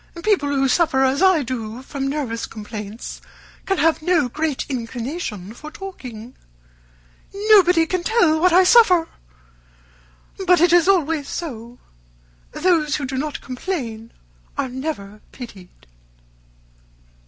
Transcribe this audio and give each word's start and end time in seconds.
People 0.23 0.49
who 0.49 0.67
suffer 0.67 1.03
as 1.05 1.21
I 1.21 1.43
do 1.43 1.83
from 1.83 2.07
nervous 2.07 2.47
complaints 2.47 3.21
can 3.67 3.77
have 3.77 4.01
no 4.01 4.27
great 4.27 4.65
inclination 4.67 5.53
for 5.53 5.69
talking. 5.69 6.33
Nobody 7.51 7.85
can 7.85 8.01
tell 8.01 8.39
what 8.39 8.51
I 8.51 8.63
suffer! 8.63 9.07
But 10.47 10.59
it 10.59 10.73
is 10.73 10.87
always 10.87 11.29
so. 11.29 11.77
Those 12.51 12.95
who 12.95 13.05
do 13.05 13.15
not 13.15 13.41
complain 13.41 14.11
are 14.57 14.69
never 14.69 15.21
pitied." 15.31 15.85